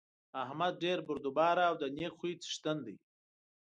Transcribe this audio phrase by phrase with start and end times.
[0.43, 2.95] احمد ډېر بردباره او د نېک خوی څېښتن دی.